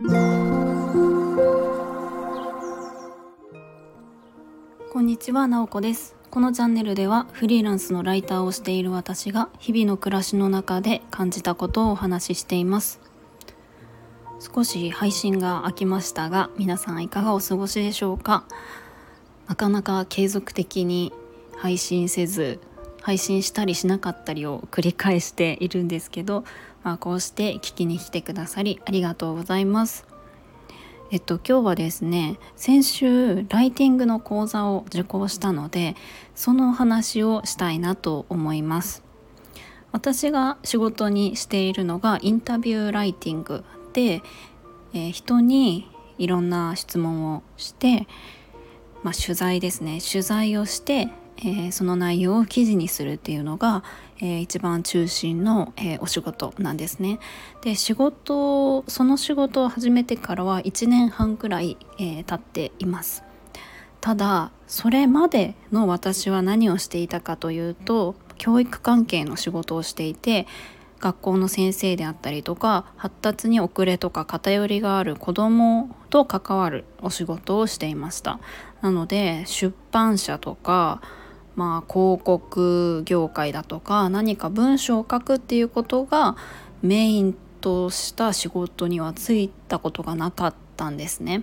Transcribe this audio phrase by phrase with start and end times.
[0.00, 0.04] こ
[5.00, 6.14] んにちは、なおこです。
[6.30, 13.00] このチャンネルではフリーランスのライターをしている私が日々の暮らしの中で感じたことをお話ししています。
[14.38, 18.44] 少し配信が空きましたが皆さんいかがお過ごしでしょうか。
[19.48, 21.12] なかなか継続的に
[21.56, 22.60] 配信せず
[23.02, 26.44] 配信したりしなかったりを繰り返しているんですけど、
[26.82, 30.06] まあ、こうして聞きに来てくださりありがとうございます。
[31.10, 35.96] えっと今日はですね先週ライティングの講座を受講したので
[36.34, 39.02] そのお話をしたいなと思います。
[39.90, 43.64] 私が仕事にしているのがインタビューライティング
[43.94, 44.22] で、
[44.92, 48.06] えー、人にいろんな質問をして、
[49.02, 50.00] まあ、取材ですね。
[50.00, 51.08] 取材をして
[51.40, 53.84] えー、その内容を記事にするっていうのが、
[54.20, 57.20] えー、一番中心の、えー、お仕事なんですね。
[57.62, 63.24] で仕事その仕事を始めてからは1年半くらい、え経っています。
[64.00, 70.46] ただそれまでの私は何をしていたかというと教育関係の仕事をしていて
[71.00, 78.40] 学校の先生であったりとか発達に遅れとか偏りがある子どもと関わるお仕事をしていました
[78.80, 81.00] なので出版社とか
[81.58, 86.36] まあ、広告業界だとか何か文章を書くっていうことが
[86.82, 91.42] メインとした仕事には就いたことがなかったんですね。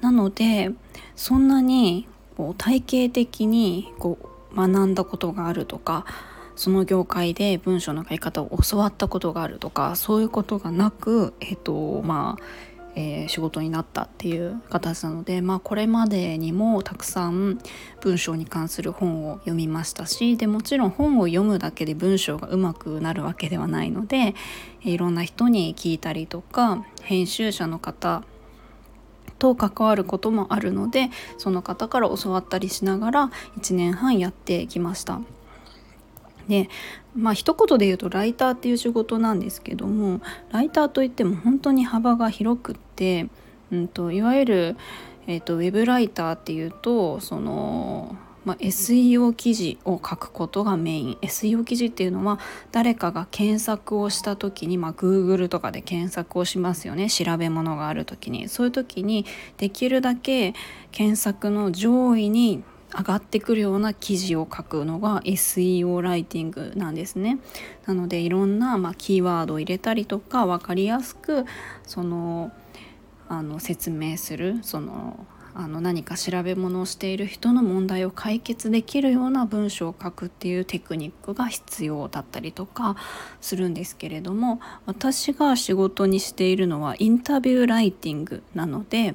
[0.00, 0.70] なので
[1.16, 4.16] そんなにこう体系的にこ
[4.52, 6.06] う学んだことがあるとか
[6.54, 17.60] その業界で文章の書き方を教わったことがあるとかそういうことがなくえっとまあえー、仕事になったっていう形なので、まあ、これまでにもたくさん
[18.00, 24.34] 文章に関する本を読みましたしでもちろん本を読むだけで文章がうまくなるわけではないので
[24.82, 28.24] いろんな人に聞いたりとか編集者の方
[29.38, 35.20] と関わることもあるのでその方から教わったりしながら1年半やってきました。
[36.48, 36.68] で
[37.14, 40.20] まあ一言で言うとライターっていう仕事なんですけども
[40.52, 43.28] ライターといっても本当に幅が広くって、
[43.72, 44.76] うんと、いわゆる、
[45.26, 51.18] えーと、ウェブライターっていうとその、まあ、SEO 記事を書くことがメイン。
[51.22, 52.38] SEO 記事っていうのは
[52.70, 57.10] 誰かが検索をした時に、まあ、Google とかで検索をしますよね。
[57.10, 58.48] 調べ物がある時に。
[58.48, 59.26] そういう時に
[59.56, 60.54] できるだけ
[60.92, 62.62] 検索の上位に
[62.96, 67.38] 上がってくるような記事を書くのが SEO ライティングなんですね。
[67.86, 71.44] なのでいろんな、まあ、キーワードを入れたりとか分かりやすく
[71.84, 72.52] その
[73.28, 75.26] あの説明するその
[75.58, 82.94] あの何か調べ物をしている人の問題を解決できるような文章を書くっていうテクニックが必要だったりとか
[83.40, 89.14] するんですけれども私が仕事にしているのはインタビューライティングなので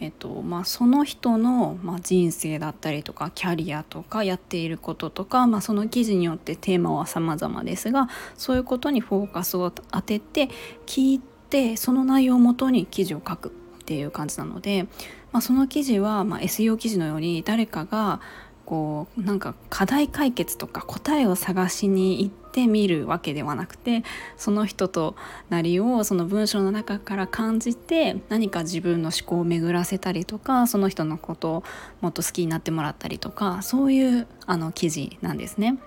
[0.00, 10.50] えっとまあ、その人の、まあ、人生だったりとかキャリアとかやっていることとか、まあ、その記事によってテーマは様々ですがそういうことにフォーカスを当てて
[10.86, 11.20] 聞い
[11.50, 14.84] てその内容をもとに記事を書くっていう感じなので、
[15.32, 18.20] まあ、その記事は、まあ、SEO 記事のように誰かが
[18.68, 24.04] こうなんか課題解決とか答えを探しに行ってみるわけではなくて
[24.36, 25.16] その人と
[25.48, 31.64] なりをその文章の中から感じて何か自分の思考を巡らせたりとかその人のことを
[32.02, 35.78] もっと好きになってもらったりとかそういうあの記事なんですね。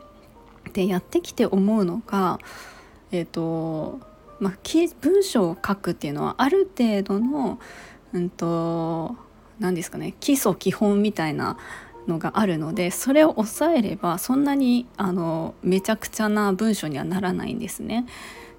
[0.73, 2.39] でやってきて思うのが
[3.11, 3.99] えっ、ー、と
[4.39, 4.53] まあ、
[5.01, 7.59] 文章を書くっていうのはある程度の
[8.11, 9.15] うんと
[9.59, 11.59] 何ですかね基礎基本みたいな
[12.07, 18.05] のがあるのでそれを抑えればそんなにあのめちゃくちゃな文章にはならないんですね。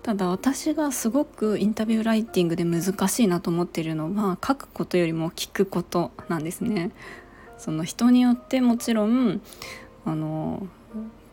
[0.03, 6.91] ただ私がすごくインタビューライティングで難しいなと思っているのは書くことよりも聞くことなんですね。
[7.57, 9.41] その人によってもちろん
[10.05, 10.67] あの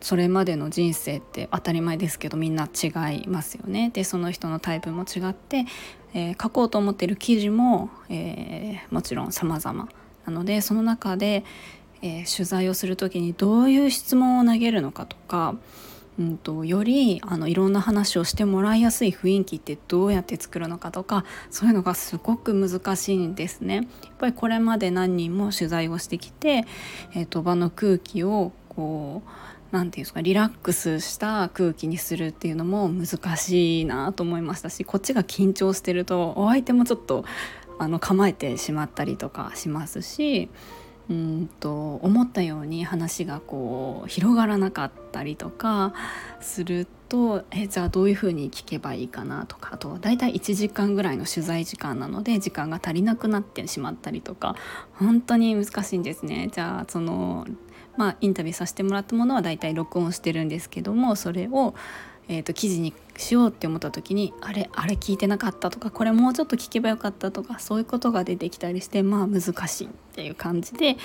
[0.00, 3.90] それまでの人生って当たり前ですけどみんな違いますよね。
[3.92, 5.66] でその人のタイプも違って、
[6.14, 9.88] えー、書こうと思っている記事も、えー、もちろん様々
[10.26, 11.44] なのでその中で、
[12.02, 15.56] えー、取材をする時にどういう質問を投げるのかとか、
[16.18, 23.76] うんと、よりあのいろんな話をしてもらいやすい雰囲気ってどうやって作るのかとかそういうのがすごく難しいんですね。
[23.76, 23.84] やっ
[24.18, 26.64] ぱりこれまで何人も取材をしてきて、
[27.14, 29.30] えーと、場の空気をこう
[29.72, 37.24] 何て言うんですかリラックスした空気にするっていうのも難しいなと思いましたしこっちが緊張してるとお相手もちょっと
[37.78, 40.50] あの構えてしまったりとかしますし
[41.10, 45.92] うんと思ったように話がこう広がらなかったりとか
[46.40, 54.54] するとえじゃあどういうふうに聞けばいいかなとかあと大体1時間ぐらいの取材時間なので時間が足りなくなってしまったりとか
[54.92, 56.48] 本当に難しいんですね。
[56.52, 57.46] じゃあその
[57.96, 61.74] まあ、インタビューさせてもらったものは大体録音してるんですけどもそれを
[62.30, 70.96] えーと、記事にしようって思った時にあれあれ聞いてなかったとかこれもうちょっと聞けばよかったとかそういうことが出てきたりしてまあ難しいっていう感じで、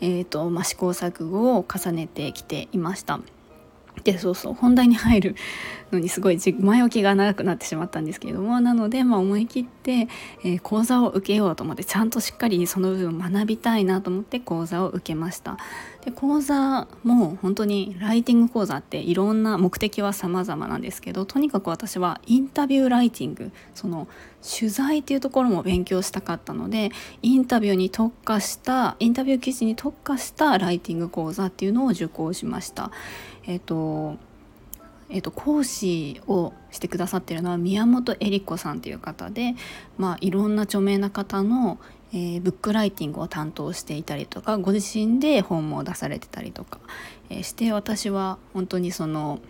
[0.00, 3.20] えーとまあ、試行錯誤を重ねてきていました。
[4.04, 5.36] でそうそう本題に入る
[5.92, 15.58] のにすごい前置きが長くなってしまったんですけれどもなので、まあ、思い切って、えー、講座を受けようと思ってちゃんとしっかりその部分を学びたいなと思って講座を受けました
[16.04, 24.08] で講座も本当にライティング講座っていろんな目的は様々なんですけどとにかく私はインタビューライティングその
[24.42, 26.90] 取材っていうところも勉強したかったので
[27.22, 32.90] インタビューに特化したインタビュー記事に特化したライティング講座っていうのを受講しました。
[33.46, 34.18] えっ、ー、と
[35.10, 39.54] えーと、講師をしてくださってるのは宮本恵里子さんという方で、
[39.98, 41.78] まあ、いろんな著名な方の、
[42.12, 46.78] えー、ブックライティングを担当していたりとかご自身で本も出されてたりとか、
[47.28, 49.40] えー、して私は本当にその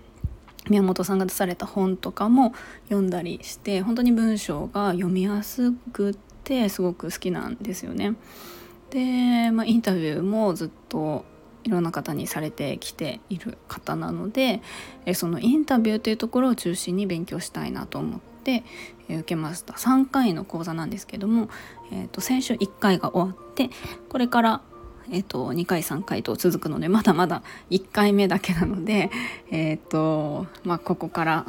[0.68, 2.54] 宮本さんが出された本とかも
[2.84, 6.14] 読んだりして本当に文章が読みやすく
[6.44, 8.14] てすごく好きなんですよね。
[8.90, 11.24] で、まあ、インタビューもずっと
[11.64, 14.62] いろんな方にされてきている方なので
[15.14, 18.64] そのインタビューというところを中心に勉強したいなと思って
[19.08, 21.48] 受けました3回の講座なんですけども、
[21.92, 23.70] えー、と先週1回が終わって
[24.08, 24.62] これから、
[25.10, 29.10] えー、と2回3回と続くのでまだまだ1回目だけなので、
[29.50, 31.46] えーとまあ、ここから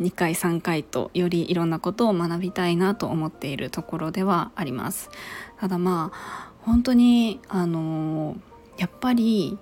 [0.00, 5.10] 2回3回とよりいろんなことを学びたいなと思っているところではあります。
[5.58, 9.58] ただまあ本当にあのーやっぱり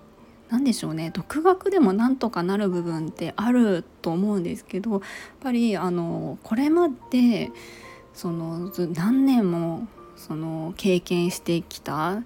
[0.50, 5.00] 何でしょうね独学でもなんとかなる部分ってあると思うんですけどやっ
[5.40, 7.50] ぱりあのこれまで
[8.14, 9.86] その何年も
[10.16, 12.22] その経験してきた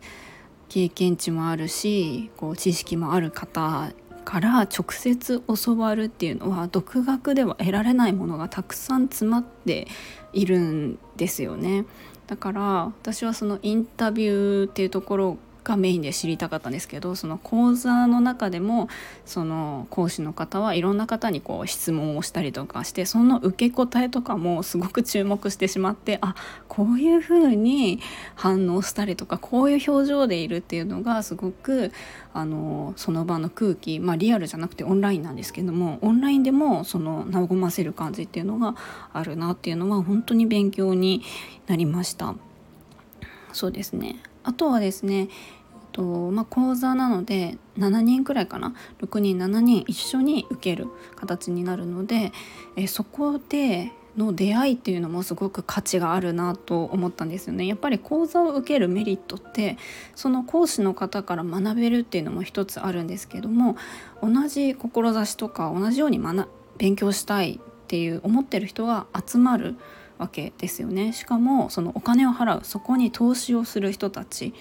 [0.69, 3.93] 経験値もあるしこう知識もある方
[4.25, 9.87] から直接教わるっていうのは独学では得られないものがたくさん詰まって
[10.33, 11.85] いるんですよね。
[12.27, 18.89] だから私はそのインタビューっていうところがメインで知りたかったんですけどその講座の中でも
[19.25, 26.37] その講師の方はいろんな方にこう質問をしたりとかしてその受け答えとかもすごく注目してしまってあ
[26.69, 28.01] こういうふうに
[28.37, 31.91] 反応したりとかこういう表情でいるっていうのがすごく
[32.33, 38.77] あのその場の空気まあリアルじゃなくてオンラインなんですけどもオンラインでもその和ませる感じっていうのが
[39.13, 41.23] あるなっていうのは本当に勉強に
[41.67, 42.35] なりました。
[43.53, 44.17] そうですね
[44.47, 45.29] あとはですねえっ
[45.93, 52.33] とまあ、講座なので7人くらいかな？6人7人一緒に受ける形になるので
[52.77, 57.67] えそこでの出会いっていうのもすごく価値があるなと思ったんですよね。
[57.67, 59.77] やっぱり講座を受けるメリットって
[60.15, 63.77] その講師の方から学べるっていうのも一つあるんですけども
[64.23, 69.77] 同じ志とか同じように学勉強したいっていう思ってる人が集まる
[70.19, 71.13] わけですよね。
[71.13, 74.55] しかもそのお金を払うそこに投資をする人たち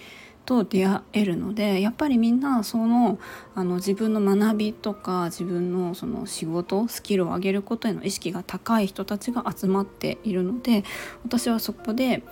[0.45, 3.19] と出会えるのでやっぱりみんなその
[3.55, 10.83] あの自分の学びとか自分のその仕事スキルを上げることへの意識が高い人たちが集まっているので
[11.23, 12.23] 私はそこで、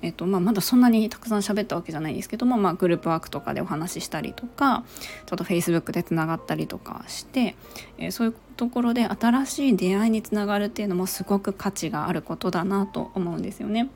[0.00, 4.84] えっとまあ、まだそんなにたくさん喋ったわけじゃないですけども、まあ、グループワークとかでお話ししたりとか
[5.26, 7.56] ちょっと Facebook でつながったりとかして、
[7.98, 13.90] えー、そういうところで新しい出会いにつながるっていうのもすごく価値があることだなと思うんですよね。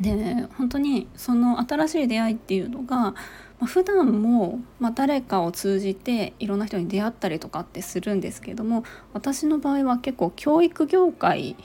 [0.00, 3.14] で本当にその新しい出会いっていうのが、ま
[3.60, 11.56] あ、普段も、まあ、誰かを通じていろんな人に出会ったりとかってするんですけども私の場合は結構教育業界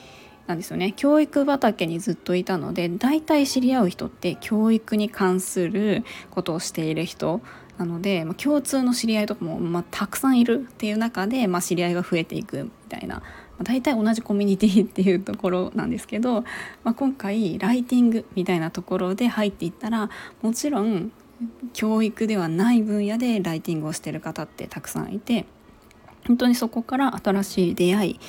[0.49, 0.93] なんですよね。
[0.93, 7.41] 教育畑にずっといたので大体知り合う人って教育に関することをしている人
[7.77, 13.17] なので、まあ、共通の知り合いとかも、まあ、たくさんいるっていう中で、まあ、知り合いが増えていくみたいな。
[13.17, 13.23] ま
[13.59, 16.41] あ大体同じコミュニティっていうところなんですけど、
[16.83, 20.09] まあ、今回ライティングみたいなところで入っていったら
[20.41, 21.11] もちろん
[21.73, 25.45] 教育ではない分野でライティングをしてる方ってたくさんいて
[26.25, 28.19] 本当にそこから新しい出会い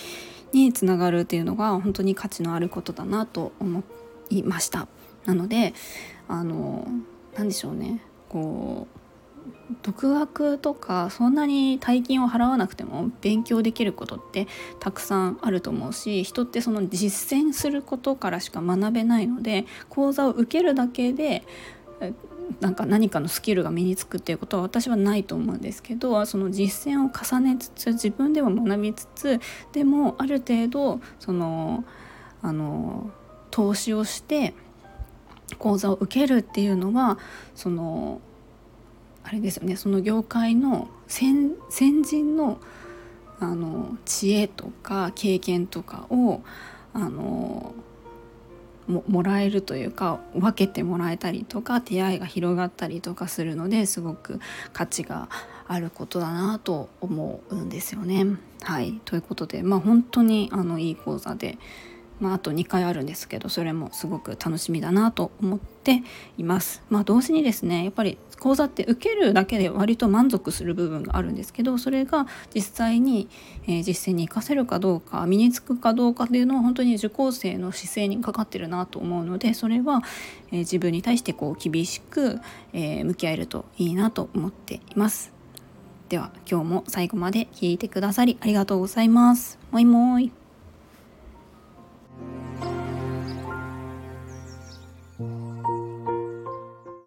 [0.52, 3.82] につながるっていうのが本当に価値のあることだなと思
[4.30, 4.88] いました。
[5.24, 5.74] なので
[6.28, 6.86] あの
[7.36, 9.00] 何でしょうねこう
[9.82, 14.46] 独学とかそんなに大金を払わなくても勉強できることって
[14.80, 21.44] たくさんあると思うし人ってその実践することからしか学べないので講座を受けるだけで
[22.60, 29.40] なんか何かのスキルが身につくっていうことは私はないと思うんですけどその実践を重ねつつ自分でも学びつつ
[29.72, 31.84] でもある程度その
[32.42, 33.10] あの
[33.50, 34.54] 投資をして
[35.58, 37.18] 講座を受けるっていうのは
[37.54, 38.20] その
[39.22, 41.56] あれですよねその業界の先
[42.02, 42.60] 人の
[43.42, 46.42] あの知恵とか経験とかを
[46.92, 47.74] あの
[48.90, 54.40] ももらえるというか分けてもらえたりとか出会いが広がったりとかするのですごく
[54.72, 55.28] 価値が
[55.66, 58.26] あることだなと思うんですよね。
[58.62, 61.58] はいということでまあ本当にあのいい講座で
[62.20, 66.02] まあ、あと2回あるんですけどそれもすごく楽しみだなと思って
[66.38, 66.82] います。
[66.90, 73.28] まあ、同時にですねやっぱり講座って受けるだけで割と満足する部分があるんですけどそれが実際に、
[73.66, 80.02] えー、実践に生かせるかどうか身につくかどうかっていうのは本当に受講生の姿勢にかかってるなと思うのでそれは、
[80.52, 82.40] えー、自分に対してこう厳しく、
[82.72, 85.32] えー、向き合えるといいなと思っています。
[86.08, 89.60] では今日も最後まで聞いてくださりありがとうございます。
[89.70, 90.39] もいもい。
[92.20, 92.79] Thank you.